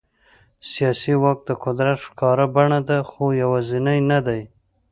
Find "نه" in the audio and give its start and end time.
4.11-4.19